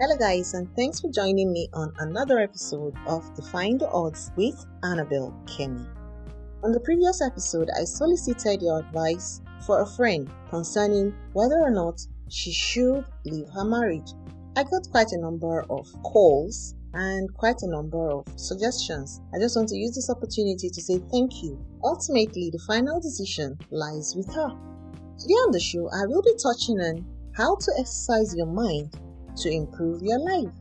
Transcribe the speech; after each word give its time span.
Hello, 0.00 0.16
guys, 0.16 0.54
and 0.54 0.72
thanks 0.76 1.00
for 1.00 1.10
joining 1.10 1.52
me 1.52 1.68
on 1.74 1.92
another 1.98 2.38
episode 2.38 2.94
of 3.08 3.34
Defying 3.34 3.78
the 3.78 3.90
Odds 3.90 4.30
with 4.36 4.64
Annabelle 4.84 5.34
Kemi. 5.44 5.84
On 6.62 6.70
the 6.70 6.78
previous 6.78 7.20
episode, 7.20 7.68
I 7.76 7.82
solicited 7.82 8.62
your 8.62 8.78
advice 8.78 9.40
for 9.66 9.80
a 9.80 9.86
friend 9.86 10.30
concerning 10.50 11.12
whether 11.32 11.58
or 11.58 11.72
not 11.72 12.00
she 12.28 12.52
should 12.52 13.06
leave 13.24 13.48
her 13.48 13.64
marriage. 13.64 14.12
I 14.54 14.62
got 14.62 14.88
quite 14.92 15.10
a 15.10 15.20
number 15.20 15.66
of 15.68 15.92
calls 16.04 16.76
and 16.94 17.34
quite 17.34 17.62
a 17.62 17.68
number 17.68 18.08
of 18.08 18.24
suggestions. 18.36 19.20
I 19.34 19.40
just 19.40 19.56
want 19.56 19.68
to 19.70 19.76
use 19.76 19.96
this 19.96 20.10
opportunity 20.10 20.70
to 20.70 20.80
say 20.80 21.00
thank 21.10 21.42
you. 21.42 21.58
Ultimately, 21.82 22.50
the 22.50 22.62
final 22.68 23.00
decision 23.00 23.58
lies 23.72 24.14
with 24.16 24.32
her. 24.32 24.50
Today 25.18 25.34
on 25.34 25.50
the 25.50 25.58
show, 25.58 25.90
I 25.90 26.06
will 26.06 26.22
be 26.22 26.36
touching 26.40 26.78
on 26.78 27.04
how 27.34 27.56
to 27.56 27.72
exercise 27.80 28.32
your 28.36 28.46
mind 28.46 28.96
to 29.42 29.50
improve 29.50 30.02
your 30.02 30.18
life. 30.18 30.52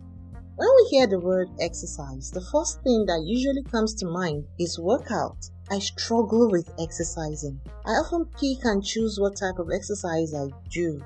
When 0.55 0.69
we 0.75 0.87
hear 0.89 1.07
the 1.07 1.19
word 1.19 1.49
exercise, 1.59 2.31
the 2.31 2.41
first 2.51 2.81
thing 2.81 3.05
that 3.05 3.23
usually 3.25 3.63
comes 3.63 3.93
to 3.95 4.07
mind 4.07 4.45
is 4.57 4.79
workout. 4.79 5.37
I 5.69 5.79
struggle 5.79 6.49
with 6.49 6.73
exercising. 6.79 7.59
I 7.85 7.91
often 7.91 8.25
pick 8.39 8.63
and 8.63 8.83
choose 8.83 9.19
what 9.19 9.35
type 9.35 9.59
of 9.59 9.69
exercise 9.71 10.33
I 10.33 10.47
do. 10.71 10.99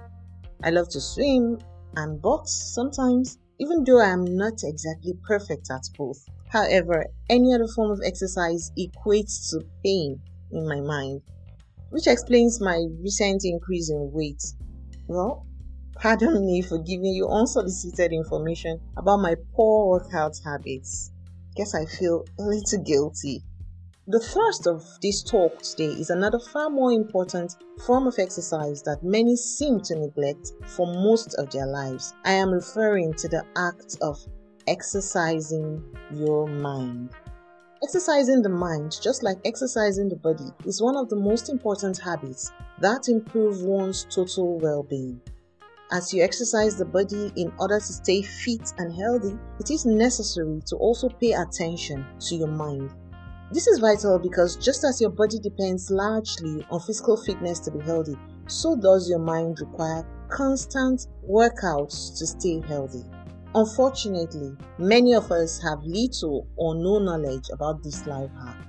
I 0.63 0.70
love 0.70 0.88
to 0.89 1.02
swim 1.02 1.59
and 1.95 2.21
box 2.21 2.52
sometimes, 2.73 3.39
even 3.59 3.84
though 3.84 3.99
I 3.99 4.09
am 4.09 4.23
not 4.23 4.63
exactly 4.63 5.13
perfect 5.27 5.70
at 5.70 5.84
both. 5.98 6.23
However, 6.48 7.05
any 7.29 7.53
other 7.53 7.67
form 7.67 7.91
of 7.91 8.01
exercise 8.05 8.71
equates 8.77 9.49
to 9.49 9.65
pain 9.84 10.21
in 10.51 10.67
my 10.67 10.79
mind, 10.79 11.21
which 11.90 12.07
explains 12.07 12.62
my 12.62 12.85
recent 13.01 13.43
increase 13.43 13.90
in 13.90 14.12
weight. 14.13 14.43
Well, 15.07 15.45
pardon 16.02 16.44
me 16.48 16.63
for 16.63 16.80
giving 16.80 17.13
you 17.13 17.27
unsolicited 17.27 18.12
information 18.12 18.82
about 18.98 19.18
my 19.18 19.35
poor 19.54 19.88
workout 19.88 20.35
habits. 20.44 21.12
Guess 21.55 21.76
I 21.76 21.85
feel 21.85 22.26
a 22.40 22.41
little 22.41 22.84
guilty. 22.84 23.44
The 24.07 24.20
first 24.20 24.66
of 24.66 24.84
this 25.04 25.22
talk 25.22 25.62
today 25.62 25.94
is 25.94 26.10
another 26.10 26.40
far 26.40 26.72
more 26.72 26.91
important 26.91 27.55
form 27.85 28.07
of 28.07 28.16
exercise 28.18 28.82
that 28.82 29.04
many 29.04 29.35
seem 29.35 29.79
to 29.82 29.96
neglect 29.96 30.54
for 30.66 30.88
most 30.88 31.35
of 31.35 31.52
their 31.52 31.68
lives. 31.68 32.16
I 32.26 32.32
am 32.32 32.49
referring 32.49 33.13
to 33.13 33.27
the 33.27 33.46
act 33.55 33.98
of 34.02 34.18
exercising 34.68 35.84
your 36.16 36.48
mind. 36.48 37.12
Exercising 37.84 38.41
the 38.41 38.49
mind, 38.49 38.98
just 39.04 39.22
like 39.22 39.38
exercising 39.46 40.10
the 40.10 40.16
body, 40.16 40.49
is 40.66 40.82
one 40.82 40.98
of 40.98 41.10
the 41.10 41.16
most 41.16 41.48
important 41.49 41.99
habits 41.99 42.52
that 42.79 43.07
improve 43.07 43.62
one's 43.62 44.07
total 44.10 44.57
well 44.57 44.82
being. 44.82 45.22
As 45.93 46.13
you 46.13 46.23
exercise 46.23 46.77
the 46.77 46.85
body 46.85 47.34
in 47.35 47.51
order 47.59 47.77
to 47.77 47.93
stay 47.93 48.21
fit 48.21 48.73
and 48.77 48.95
healthy, 48.95 49.37
it 49.59 49.70
is 49.70 49.85
necessary 49.85 50.61
to 50.67 50.77
also 50.77 51.09
pay 51.09 51.33
attention 51.33 52.05
to 52.21 52.35
your 52.35 52.48
mind. 52.48 52.91
This 53.51 53.67
is 53.67 53.79
vital 53.79 54.17
because 54.17 54.55
just 54.55 54.85
as 54.85 55.01
your 55.01 55.09
body 55.09 55.37
depends 55.37 55.91
largely 55.91 56.65
on 56.71 56.79
physical 56.79 57.17
fitness 57.17 57.59
to 57.59 57.71
be 57.71 57.83
healthy, 57.83 58.17
so 58.48 58.77
does 58.77 59.09
your 59.09 59.20
mind 59.20 59.59
require 59.59 60.07
constant 60.29 61.07
workouts 61.29 62.17
to 62.20 62.26
stay 62.26 62.61
healthy. 62.61 63.03
Unfortunately, 63.53 64.55
many 64.78 65.13
of 65.13 65.29
us 65.29 65.61
have 65.61 65.83
little 65.83 66.47
or 66.55 66.73
no 66.73 67.00
knowledge 67.00 67.50
about 67.51 67.83
this 67.83 68.07
life 68.07 68.31
hack. 68.41 68.66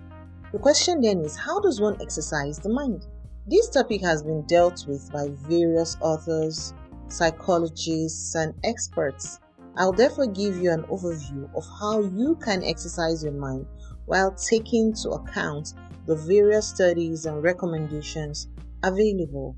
The 0.50 0.58
question 0.58 1.00
then 1.00 1.20
is 1.20 1.36
how 1.36 1.60
does 1.60 1.80
one 1.80 2.02
exercise 2.02 2.58
the 2.58 2.68
mind? 2.68 3.06
This 3.46 3.68
topic 3.68 4.00
has 4.00 4.24
been 4.24 4.42
dealt 4.46 4.86
with 4.88 5.08
by 5.12 5.28
various 5.48 5.96
authors, 6.00 6.74
psychologists, 7.12 8.34
and 8.34 8.54
experts. 8.64 9.38
I'll 9.76 9.92
therefore 9.92 10.26
give 10.26 10.56
you 10.56 10.70
an 10.70 10.82
overview 10.84 11.48
of 11.54 11.64
how 11.80 12.00
you 12.00 12.36
can 12.36 12.62
exercise 12.62 13.22
your 13.22 13.32
mind 13.32 13.66
while 14.06 14.32
taking 14.32 14.88
into 14.88 15.10
account 15.10 15.74
the 16.06 16.16
various 16.16 16.68
studies 16.68 17.26
and 17.26 17.42
recommendations 17.42 18.48
available. 18.82 19.56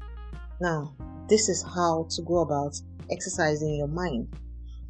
Now, 0.61 0.95
this 1.29 1.49
is 1.49 1.63
how 1.63 2.07
to 2.11 2.23
go 2.23 2.39
about 2.39 2.81
exercising 3.11 3.77
your 3.77 3.89
mind. 3.89 4.29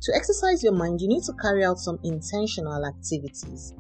To 0.03 0.13
exercise 0.15 0.63
your 0.63 0.75
mind, 0.75 1.01
you 1.01 1.09
need 1.09 1.23
to 1.25 1.33
carry 1.41 1.65
out 1.65 1.79
some 1.79 1.99
intentional 2.05 2.85
activities. 2.85 3.73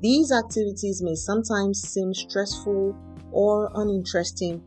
These 0.00 0.32
activities 0.32 1.02
may 1.02 1.14
sometimes 1.14 1.82
seem 1.82 2.14
stressful 2.14 2.96
or 3.30 3.70
uninteresting, 3.74 4.62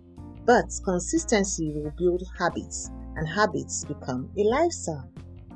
but 0.45 0.65
consistency 0.85 1.73
will 1.75 1.91
build 1.97 2.23
habits, 2.37 2.89
and 3.21 3.29
habits 3.29 3.85
become 3.85 4.27
a 4.35 4.43
lifestyle. 4.43 5.07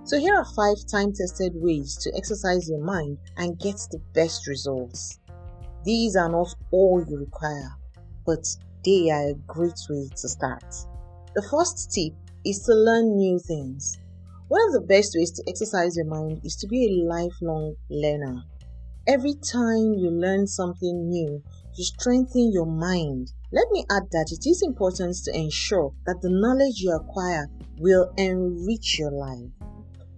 So, 0.03 0.19
here 0.19 0.35
are 0.35 0.45
five 0.55 0.77
time 0.85 1.11
tested 1.13 1.53
ways 1.55 1.97
to 1.97 2.15
exercise 2.15 2.69
your 2.69 2.83
mind 2.83 3.17
and 3.37 3.59
get 3.59 3.77
the 3.89 3.99
best 4.13 4.47
results. 4.47 5.19
These 5.83 6.15
are 6.15 6.29
not 6.29 6.53
all 6.71 7.03
you 7.09 7.17
require, 7.17 7.75
but 8.23 8.45
they 8.85 9.09
are 9.09 9.29
a 9.29 9.33
great 9.47 9.79
way 9.89 10.07
to 10.15 10.29
start. 10.29 10.63
The 11.33 11.47
first 11.49 11.91
tip 11.91 12.13
is 12.45 12.59
to 12.65 12.73
learn 12.75 13.17
new 13.17 13.39
things. 13.39 13.97
One 14.47 14.61
of 14.67 14.73
the 14.73 14.87
best 14.87 15.15
ways 15.17 15.31
to 15.31 15.43
exercise 15.47 15.97
your 15.97 16.05
mind 16.05 16.41
is 16.43 16.55
to 16.57 16.67
be 16.67 16.85
a 16.85 17.09
lifelong 17.09 17.75
learner. 17.89 18.43
Every 19.07 19.33
time 19.33 19.95
you 19.95 20.11
learn 20.11 20.45
something 20.45 21.09
new, 21.09 21.41
you 21.75 21.83
strengthen 21.83 22.51
your 22.51 22.65
mind. 22.65 23.31
Let 23.51 23.67
me 23.71 23.85
add 23.91 24.03
that 24.11 24.31
it 24.31 24.49
is 24.49 24.63
important 24.63 25.15
to 25.25 25.37
ensure 25.37 25.93
that 26.05 26.21
the 26.21 26.29
knowledge 26.29 26.79
you 26.79 26.91
acquire 26.91 27.49
will 27.77 28.11
enrich 28.17 28.99
your 28.99 29.11
life 29.11 29.51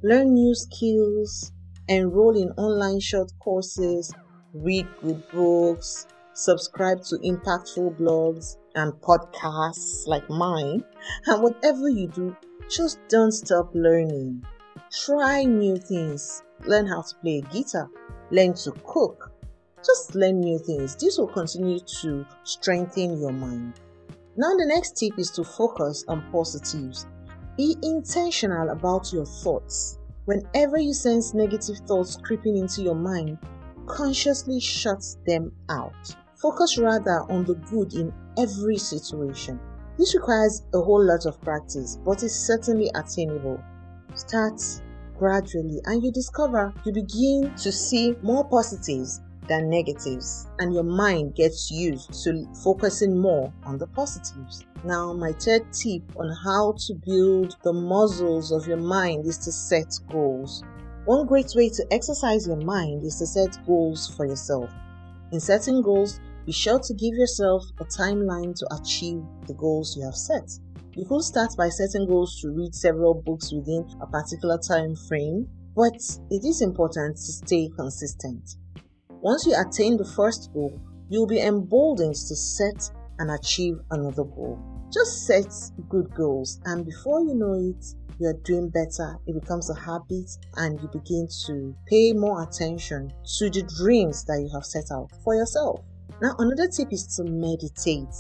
learn 0.04 0.34
new 0.34 0.54
skills, 0.54 1.52
enroll 1.88 2.40
in 2.40 2.50
online 2.52 3.00
short 3.00 3.32
courses, 3.40 4.14
read 4.54 4.88
good 5.02 5.24
books, 5.32 6.08
subscribe 6.34 7.02
to 7.02 7.16
impactful 7.18 7.98
blogs 7.98 8.58
and 8.76 8.94
podcasts 8.94 10.06
like 10.06 10.30
mine, 10.30 10.84
and 11.26 11.42
whatever 11.42 11.90
you 11.90 12.08
do, 12.08 12.36
just 12.70 13.00
don't 13.10 13.32
stop 13.32 13.70
learning. 13.74 14.44
Try 15.06 15.44
new 15.44 15.78
things, 15.78 16.44
learn 16.66 16.86
how 16.86 17.02
to 17.02 17.16
play 17.22 17.42
guitar, 17.52 17.90
learn 18.32 18.54
to 18.54 18.72
cook. 18.86 19.32
Just 19.86 20.16
learn 20.16 20.40
new 20.40 20.60
things. 20.60 20.96
This 20.96 21.18
will 21.18 21.28
continue 21.28 21.80
to 22.02 22.26
strengthen 22.44 23.20
your 23.20 23.32
mind. 23.32 23.76
Now, 24.36 24.56
the 24.56 24.66
next 24.66 24.98
tip 24.98 25.18
is 25.18 25.32
to 25.32 25.44
focus 25.44 26.04
on 26.08 26.30
positives 26.32 27.06
be 27.58 27.76
intentional 27.82 28.70
about 28.70 29.12
your 29.12 29.26
thoughts. 29.26 29.98
Whenever 30.26 30.78
you 30.78 30.94
sense 30.94 31.34
negative 31.34 31.78
thoughts 31.88 32.16
creeping 32.16 32.56
into 32.56 32.84
your 32.84 32.96
mind, 32.96 33.40
consciously 33.88 34.60
shut 34.60 35.04
them 35.26 35.52
out. 35.70 36.16
Focus 36.36 36.78
rather 36.78 37.26
on 37.32 37.46
the 37.46 37.56
good 37.56 37.96
in 37.96 38.14
every 38.38 38.78
situation. 38.78 39.60
This 39.98 40.14
requires 40.14 40.62
a 40.76 40.80
whole 40.80 41.04
lot 41.04 41.26
of 41.26 41.42
practice, 41.42 41.98
but 42.06 42.22
is 42.22 42.36
certainly 42.36 42.92
attainable. 42.94 43.60
Start 44.14 44.62
gradually, 45.18 45.82
and 45.86 46.04
you 46.04 46.12
discover 46.12 46.72
you 46.86 46.94
begin 46.94 47.52
to 47.56 47.72
see 47.72 48.16
more 48.22 48.48
positives 48.48 49.22
than 49.48 49.70
negatives, 49.70 50.48
and 50.60 50.74
your 50.74 50.84
mind 50.84 51.36
gets 51.36 51.72
used 51.72 52.24
to 52.24 52.46
focusing 52.64 53.18
more 53.18 53.54
on 53.64 53.78
the 53.78 53.88
positives. 53.88 54.66
Now, 54.84 55.14
my 55.14 55.32
third 55.34 55.72
tip 55.74 56.04
on 56.16 56.30
how 56.44 56.74
to 56.86 56.94
build 57.06 57.58
the 57.64 57.74
muscles 57.74 58.52
of 58.52 58.68
your 58.68 58.78
mind 58.78 59.26
is 59.26 59.38
to 59.40 59.52
set 59.52 59.94
goals. 60.12 60.64
One 61.06 61.26
great 61.26 61.54
way 61.56 61.70
to 61.70 61.88
exercise 61.92 62.48
your 62.48 62.58
mind 62.58 63.04
is 63.04 63.18
to 63.20 63.26
set 63.26 63.58
goals 63.66 64.14
for 64.16 64.26
yourself. 64.26 64.70
In 65.32 65.40
setting 65.40 65.82
goals, 65.82 66.20
be 66.46 66.52
sure 66.52 66.80
to 66.80 66.94
give 66.94 67.14
yourself 67.16 67.64
a 67.80 67.86
timeline 67.86 68.56
to 68.56 68.76
achieve 68.76 69.22
the 69.48 69.54
goals 69.54 69.98
you 69.98 70.04
have 70.06 70.16
set. 70.16 70.50
You 70.94 71.06
could 71.06 71.24
start 71.24 71.52
by 71.58 71.70
setting 71.70 72.08
goals 72.08 72.40
to 72.42 72.50
read 72.50 72.74
several 72.74 73.14
books 73.14 73.52
within 73.52 73.86
a 74.02 74.08
particular 74.08 74.58
time 74.58 74.96
frame, 75.08 75.48
but 75.76 75.94
it 76.32 76.44
is 76.44 76.62
important 76.62 77.18
to 77.18 77.32
stay 77.32 77.70
consistent. 77.78 78.56
Once 79.22 79.46
you 79.46 79.56
attain 79.58 79.98
the 79.98 80.06
first 80.06 80.52
goal, 80.54 80.80
you'll 81.10 81.28
be 81.28 81.40
emboldened 81.40 82.16
to 82.16 82.36
set 82.36 82.92
and 83.20 83.32
achieve 83.32 83.80
another 83.92 84.24
goal. 84.24 84.60
Just 84.94 85.26
set 85.26 85.52
good 85.90 86.14
goals, 86.16 86.60
and 86.66 86.86
before 86.86 87.22
you 87.22 87.34
know 87.34 87.54
it, 87.54 87.84
you're 88.20 88.40
doing 88.46 88.70
better. 88.70 89.18
It 89.26 89.40
becomes 89.40 89.70
a 89.70 89.76
habit, 89.76 90.30
and 90.56 90.80
you 90.80 90.88
begin 90.94 91.28
to 91.48 91.76
pay 91.88 92.14
more 92.14 92.44
attention 92.44 93.12
to 93.38 93.50
the 93.50 93.64
dreams 93.78 94.24
that 94.26 94.40
you 94.40 94.50
have 94.54 94.66
set 94.66 94.92
out 94.92 95.10
for 95.24 95.36
yourself. 95.36 95.82
Now, 96.22 96.36
another 96.40 96.68
tip 96.68 96.92
is 96.92 97.08
to 97.18 97.24
meditate. 97.24 98.14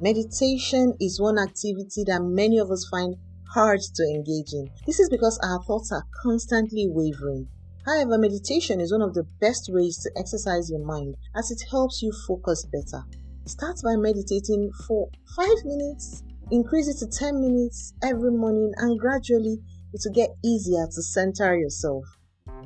Meditation 0.00 0.94
is 1.00 1.20
one 1.20 1.38
activity 1.38 2.04
that 2.06 2.22
many 2.22 2.58
of 2.58 2.70
us 2.70 2.88
find 2.90 3.16
hard 3.52 3.80
to 3.80 4.02
engage 4.04 4.52
in. 4.52 4.68
This 4.86 4.98
is 4.98 5.08
because 5.08 5.38
our 5.42 5.62
thoughts 5.62 5.92
are 5.92 6.04
constantly 6.22 6.88
wavering. 6.88 7.48
However, 7.86 8.16
meditation 8.16 8.80
is 8.80 8.92
one 8.92 9.02
of 9.02 9.14
the 9.14 9.26
best 9.40 9.68
ways 9.70 9.98
to 10.02 10.10
exercise 10.18 10.70
your 10.70 10.84
mind 10.84 11.16
as 11.36 11.50
it 11.50 11.62
helps 11.70 12.00
you 12.02 12.12
focus 12.26 12.64
better. 12.72 13.04
Start 13.44 13.76
by 13.84 13.96
meditating 13.96 14.70
for 14.86 15.08
5 15.36 15.48
minutes, 15.64 16.22
increase 16.50 16.88
it 16.88 16.96
to 16.98 17.06
10 17.06 17.40
minutes 17.40 17.92
every 18.02 18.30
morning, 18.30 18.72
and 18.78 18.98
gradually 18.98 19.58
it 19.92 20.00
will 20.04 20.14
get 20.14 20.30
easier 20.42 20.86
to 20.86 21.02
center 21.02 21.56
yourself. 21.56 22.04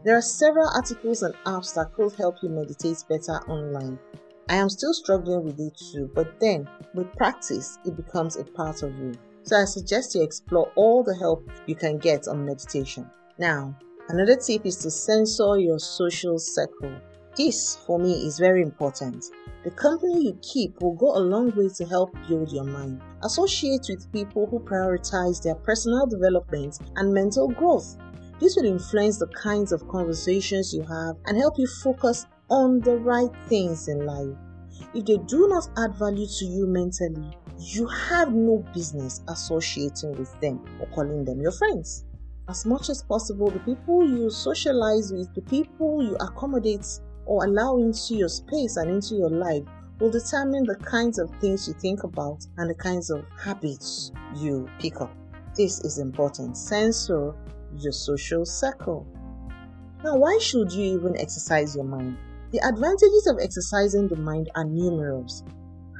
There 0.05 0.17
are 0.17 0.23
several 0.23 0.69
articles 0.69 1.23
and 1.23 1.35
apps 1.47 1.75
that 1.75 1.93
could 1.95 2.13
help 2.13 2.37
you 2.43 2.49
meditate 2.49 3.05
better 3.09 3.41
online. 3.51 3.99
I 4.49 4.55
am 4.55 4.71
still 4.71 4.95
struggling 4.95 5.45
with 5.45 5.59
it 5.59 5.77
too, 5.93 6.11
but 6.15 6.39
then 6.39 6.69
with 6.95 7.13
practice, 7.17 7.79
it 7.85 7.97
becomes 7.97 8.37
a 8.37 8.45
part 8.45 8.85
of 8.85 8.97
you. 8.97 9.15
So 9.43 9.57
I 9.57 9.65
suggest 9.65 10.15
you 10.15 10.23
explore 10.23 10.71
all 10.77 11.03
the 11.03 11.17
help 11.17 11.51
you 11.67 11.75
can 11.75 11.99
get 11.99 12.29
on 12.29 12.47
meditation. 12.47 13.11
Now, 13.39 13.77
another 14.09 14.37
tip 14.37 14.67
is 14.67 14.77
to 14.77 14.91
censor 14.91 15.59
your 15.59 15.79
social 15.79 16.39
circle. 16.39 16.95
This, 17.37 17.77
for 17.87 17.99
me, 17.99 18.27
is 18.27 18.39
very 18.39 18.63
important. 18.63 19.25
The 19.65 19.71
company 19.71 20.25
you 20.25 20.39
keep 20.43 20.81
will 20.81 20.95
go 20.95 21.17
a 21.17 21.21
long 21.21 21.55
way 21.55 21.69
to 21.69 21.85
help 21.85 22.13
build 22.27 22.51
your 22.53 22.65
mind. 22.65 23.01
Associate 23.23 23.85
with 23.89 24.13
people 24.13 24.47
who 24.47 24.61
prioritize 24.61 25.43
their 25.43 25.55
personal 25.55 26.07
development 26.07 26.79
and 26.97 27.13
mental 27.13 27.49
growth. 27.49 27.97
This 28.41 28.57
will 28.57 28.67
influence 28.67 29.19
the 29.19 29.27
kinds 29.29 29.73
of 29.73 29.87
conversations 29.89 30.73
you 30.73 30.83
have 30.83 31.17
and 31.27 31.37
help 31.37 31.59
you 31.59 31.67
focus 31.67 32.27
on 32.51 32.81
the 32.81 32.97
right 32.97 33.31
things 33.49 33.89
in 33.89 34.07
life. 34.07 34.37
If 34.95 35.05
they 35.05 35.19
do 35.27 35.49
not 35.49 35.69
add 35.77 35.95
value 35.97 36.27
to 36.27 36.45
you 36.45 36.67
mentally, 36.67 37.37
you 37.59 37.87
have 37.89 38.33
no 38.33 38.65
business 38.73 39.21
associating 39.29 40.17
with 40.17 40.33
them 40.41 40.65
or 40.81 40.87
calling 40.89 41.25
them 41.25 41.41
your 41.41 41.53
friends. 41.53 42.05
As 42.49 42.65
much 42.65 42.89
as 42.89 43.03
possible, 43.03 43.51
the 43.51 43.59
people 43.59 44.09
you 44.09 44.31
socialize 44.31 45.13
with, 45.13 45.35
the 45.35 45.43
people 45.43 46.03
you 46.03 46.17
accommodate 46.17 46.87
or 47.27 47.45
allow 47.45 47.77
into 47.77 48.15
your 48.15 48.31
space 48.31 48.79
and 48.79 48.91
into 48.91 49.17
your 49.17 49.29
life 49.29 49.65
will 50.01 50.11
determine 50.11 50.65
the 50.65 50.77
kinds 50.77 51.19
of 51.19 51.31
things 51.43 51.69
you 51.69 51.75
think 51.75 52.05
about 52.05 52.47
and 52.57 52.71
the 52.71 52.75
kinds 52.75 53.11
of 53.11 53.23
habits 53.39 54.13
you 54.35 54.67
pick 54.79 54.99
up. 55.03 55.15
This 55.55 55.81
is 55.81 55.99
important. 55.99 56.57
Censor 56.57 57.35
your 57.77 57.93
social 57.93 58.47
circle. 58.47 59.07
Now, 60.03 60.17
why 60.17 60.39
should 60.41 60.73
you 60.73 60.97
even 60.99 61.19
exercise 61.19 61.77
your 61.77 61.85
mind? 61.85 62.17
The 62.53 62.67
advantages 62.67 63.27
of 63.27 63.39
exercising 63.43 64.09
the 64.09 64.17
mind 64.17 64.51
are 64.55 64.65
numerous. 64.65 65.43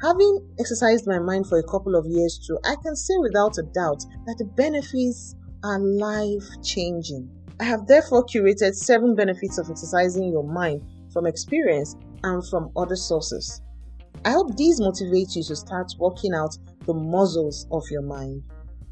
Having 0.01 0.47
exercised 0.59 1.05
my 1.05 1.19
mind 1.19 1.45
for 1.45 1.59
a 1.59 1.63
couple 1.63 1.95
of 1.95 2.07
years 2.07 2.39
too, 2.39 2.57
I 2.65 2.75
can 2.81 2.95
say 2.95 3.13
without 3.19 3.59
a 3.59 3.63
doubt 3.63 4.03
that 4.25 4.37
the 4.39 4.45
benefits 4.45 5.35
are 5.63 5.79
life 5.79 6.47
changing. 6.63 7.29
I 7.59 7.65
have 7.65 7.87
therefore 7.87 8.25
curated 8.25 8.73
seven 8.75 9.15
benefits 9.15 9.57
of 9.57 9.69
exercising 9.69 10.31
your 10.31 10.43
mind 10.43 10.81
from 11.11 11.25
experience 11.25 11.95
and 12.23 12.47
from 12.49 12.71
other 12.75 12.95
sources. 12.95 13.61
I 14.25 14.31
hope 14.31 14.55
these 14.55 14.79
motivate 14.79 15.35
you 15.35 15.43
to 15.43 15.55
start 15.55 15.93
working 15.97 16.33
out 16.33 16.57
the 16.85 16.93
muscles 16.93 17.67
of 17.71 17.83
your 17.91 18.01
mind. 18.01 18.43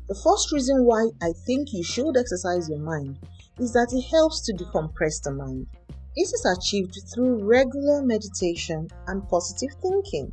The 0.08 0.19
first 0.24 0.52
reason 0.52 0.86
why 0.86 1.10
I 1.22 1.34
think 1.46 1.74
you 1.74 1.84
should 1.84 2.16
exercise 2.18 2.69
your 2.69 2.80
mind 2.80 3.19
is 3.60 3.74
that 3.74 3.92
it 3.92 4.10
helps 4.10 4.42
to 4.46 4.54
decompress 4.54 5.22
the 5.24 5.31
mind. 5.31 5.68
This 6.16 6.34
is 6.34 6.46
achieved 6.46 6.98
through 7.14 7.44
regular 7.44 8.02
meditation 8.02 8.88
and 9.08 9.28
positive 9.28 9.75
thinking. 9.81 10.31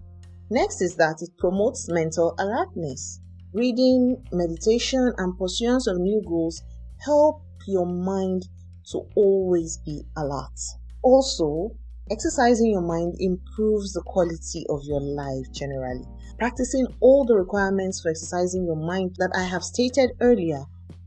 Next 0.50 0.80
is 0.80 0.96
that 0.96 1.22
it 1.22 1.36
promotes 1.38 1.88
mental 1.88 2.34
alertness. 2.38 3.20
Reading, 3.54 4.20
meditation, 4.32 5.12
and 5.16 5.38
pursuance 5.38 5.86
of 5.86 5.98
new 5.98 6.20
goals 6.26 6.60
help 7.04 7.40
your 7.68 7.86
mind 7.86 8.48
to 8.90 9.06
always 9.14 9.78
be 9.86 10.02
alert. 10.16 10.58
Also, 11.02 11.70
exercising 12.10 12.72
your 12.72 12.80
mind 12.80 13.14
improves 13.20 13.92
the 13.92 14.02
quality 14.02 14.66
of 14.68 14.80
your 14.82 15.00
life 15.00 15.46
generally. 15.52 16.04
Practicing 16.36 16.88
all 16.98 17.24
the 17.24 17.36
requirements 17.36 18.00
for 18.00 18.10
exercising 18.10 18.64
your 18.64 18.74
mind 18.74 19.14
that 19.18 19.30
I 19.36 19.44
have 19.44 19.62
stated 19.62 20.10
earlier 20.20 20.64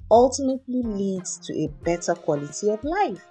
ultimately 0.09 0.83
leads 0.83 1.39
to 1.39 1.53
a 1.53 1.67
better 1.83 2.15
quality 2.15 2.69
of 2.69 2.81
life. 2.81 3.25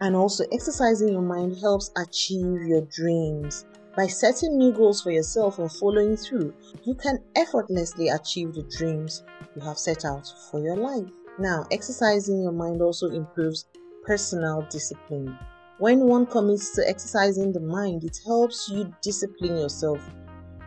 And 0.00 0.16
also, 0.16 0.44
exercising 0.50 1.10
your 1.10 1.20
mind 1.20 1.58
helps 1.60 1.90
achieve 1.94 2.62
your 2.62 2.86
dreams. 2.86 3.66
By 3.96 4.06
setting 4.06 4.58
new 4.58 4.72
goals 4.72 5.02
for 5.02 5.10
yourself 5.10 5.58
and 5.58 5.70
following 5.70 6.16
through, 6.16 6.54
you 6.84 6.94
can 6.94 7.18
effortlessly 7.36 8.08
achieve 8.08 8.54
the 8.54 8.62
dreams 8.62 9.22
you 9.54 9.62
have 9.62 9.78
set 9.78 10.04
out 10.04 10.26
for 10.50 10.60
your 10.60 10.76
life. 10.76 11.08
Now, 11.38 11.64
exercising 11.70 12.42
your 12.42 12.52
mind 12.52 12.80
also 12.80 13.10
improves 13.10 13.66
personal 14.04 14.66
discipline. 14.70 15.38
When 15.78 16.06
one 16.06 16.26
commits 16.26 16.74
to 16.76 16.88
exercising 16.88 17.52
the 17.52 17.60
mind, 17.60 18.04
it 18.04 18.18
helps 18.24 18.68
you 18.68 18.94
discipline 19.02 19.56
yourself 19.56 20.00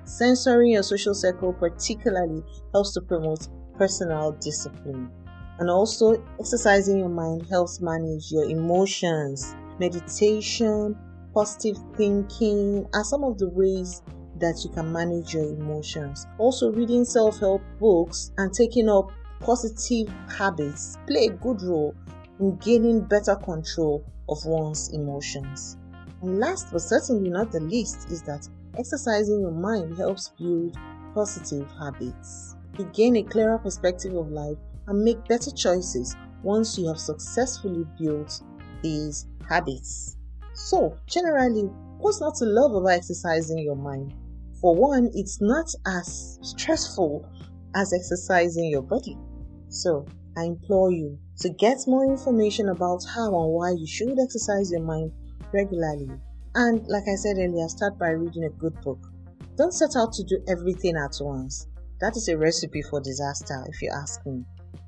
Censoring 0.05 0.73
your 0.73 0.83
social 0.83 1.15
circle 1.15 1.51
particularly 1.51 2.43
helps 2.73 2.93
to 2.93 3.01
promote 3.01 3.47
personal 3.75 4.33
discipline. 4.33 5.09
And 5.57 5.69
also, 5.69 6.23
exercising 6.39 6.99
your 6.99 7.09
mind 7.09 7.47
helps 7.49 7.81
manage 7.81 8.31
your 8.31 8.45
emotions. 8.47 9.55
Meditation, 9.79 10.95
positive 11.35 11.77
thinking 11.95 12.87
are 12.95 13.03
some 13.03 13.23
of 13.23 13.37
the 13.37 13.49
ways 13.49 14.01
that 14.39 14.59
you 14.63 14.71
can 14.71 14.91
manage 14.91 15.35
your 15.35 15.43
emotions. 15.43 16.25
Also, 16.39 16.71
reading 16.71 17.05
self 17.05 17.39
help 17.39 17.61
books 17.79 18.31
and 18.39 18.51
taking 18.51 18.89
up 18.89 19.11
positive 19.41 20.11
habits 20.35 20.97
play 21.05 21.27
a 21.27 21.33
good 21.33 21.61
role 21.61 21.93
in 22.39 22.55
gaining 22.57 23.01
better 23.01 23.35
control 23.35 24.03
of 24.29 24.43
one's 24.45 24.89
emotions. 24.93 25.77
And 26.23 26.39
last 26.39 26.71
but 26.71 26.81
certainly 26.81 27.29
not 27.29 27.51
the 27.51 27.59
least 27.59 28.09
is 28.09 28.23
that 28.23 28.47
Exercising 28.77 29.39
your 29.39 29.51
mind 29.51 29.97
helps 29.97 30.29
build 30.37 30.77
positive 31.13 31.69
habits. 31.79 32.57
You 32.77 32.85
gain 32.93 33.15
a 33.15 33.23
clearer 33.23 33.57
perspective 33.57 34.13
of 34.13 34.31
life 34.31 34.57
and 34.87 35.01
make 35.01 35.25
better 35.29 35.51
choices 35.51 36.13
once 36.43 36.77
you 36.77 36.87
have 36.87 36.99
successfully 36.99 37.85
built 37.97 38.41
these 38.81 39.27
habits. 39.47 40.17
So, 40.55 40.97
generally, 41.07 41.63
what's 41.99 42.21
not 42.21 42.35
to 42.35 42.45
love 42.45 42.73
about 42.73 42.89
exercising 42.89 43.59
your 43.59 43.75
mind? 43.75 44.13
For 44.61 44.75
one, 44.75 45.11
it's 45.13 45.41
not 45.41 45.67
as 45.85 46.39
stressful 46.41 47.29
as 47.75 47.93
exercising 47.93 48.69
your 48.69 48.81
body. 48.81 49.17
So, 49.69 50.05
I 50.37 50.45
implore 50.45 50.91
you 50.91 51.19
to 51.39 51.49
get 51.49 51.77
more 51.87 52.05
information 52.05 52.69
about 52.69 53.03
how 53.13 53.27
and 53.27 53.53
why 53.53 53.71
you 53.71 53.85
should 53.85 54.17
exercise 54.19 54.71
your 54.71 54.81
mind 54.81 55.11
regularly 55.53 56.09
and 56.55 56.87
like 56.87 57.03
I 57.03 57.15
said 57.15 57.35
earlier, 57.37 57.67
start 57.67 57.99
by 57.99 58.11
reading 58.11 58.45
a 58.45 58.49
good 58.49 58.79
book. 58.81 58.99
Don't 59.57 59.73
set 59.73 59.95
out 59.97 60.13
to 60.13 60.23
do 60.23 60.41
everything 60.47 60.95
at 60.95 61.17
once. 61.19 61.67
That 61.99 62.15
is 62.15 62.29
a 62.29 62.37
recipe 62.37 62.81
for 62.81 63.01
disaster, 63.01 63.61
if 63.67 63.81
you 63.81 63.91
ask 63.93 64.25
me. 64.25 64.45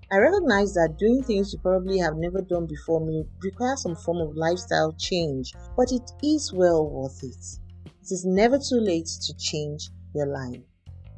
I 0.10 0.20
recognize 0.20 0.74
that 0.76 0.96
doing 0.98 1.22
things 1.22 1.52
you 1.52 1.60
probably 1.60 1.98
have 2.00 2.16
never 2.16 2.42
done 2.42 2.66
before 2.66 3.06
may 3.06 3.24
require 3.44 3.76
some 3.76 3.96
form 3.96 4.18
of 4.20 4.38
lifestyle 4.38 4.94
change, 4.94 5.54
but 5.76 5.92
it 5.92 6.10
is 6.24 6.54
well 6.54 6.90
worth 6.90 7.22
it. 7.24 7.46
It 7.86 8.12
is 8.12 8.24
never 8.26 8.58
too 8.58 8.80
late 8.80 9.10
to 9.26 9.36
change 9.36 9.90
your 10.16 10.28
life. 10.28 10.62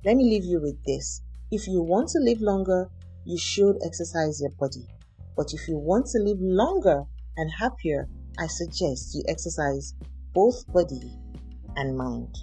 Let 0.03 0.17
me 0.17 0.23
leave 0.23 0.43
you 0.43 0.59
with 0.59 0.83
this. 0.85 1.21
If 1.51 1.67
you 1.67 1.83
want 1.83 2.09
to 2.09 2.19
live 2.19 2.41
longer, 2.41 2.89
you 3.25 3.37
should 3.37 3.77
exercise 3.85 4.41
your 4.41 4.51
body. 4.51 4.87
But 5.37 5.53
if 5.53 5.67
you 5.67 5.77
want 5.77 6.07
to 6.07 6.19
live 6.19 6.39
longer 6.41 7.03
and 7.37 7.51
happier, 7.59 8.09
I 8.39 8.47
suggest 8.47 9.13
you 9.13 9.21
exercise 9.27 9.93
both 10.33 10.65
body 10.73 11.13
and 11.75 11.95
mind. 11.95 12.35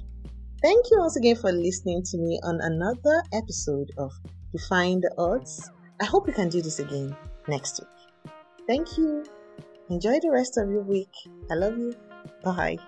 Thank 0.62 0.86
you 0.92 1.00
once 1.00 1.16
again 1.16 1.36
for 1.36 1.50
listening 1.50 2.04
to 2.04 2.18
me 2.18 2.38
on 2.44 2.60
another 2.60 3.24
episode 3.32 3.90
of 3.98 4.12
Defying 4.52 5.00
the 5.00 5.12
Odds. 5.18 5.70
I 6.00 6.04
hope 6.04 6.26
we 6.26 6.32
can 6.32 6.48
do 6.48 6.60
this 6.60 6.78
again 6.78 7.16
next 7.48 7.80
week. 7.80 8.34
Thank 8.66 8.98
you. 8.98 9.24
Enjoy 9.88 10.18
the 10.20 10.30
rest 10.30 10.58
of 10.58 10.70
your 10.70 10.82
week. 10.82 11.14
I 11.50 11.54
love 11.54 11.78
you. 11.78 11.94
Bye. 12.42 12.78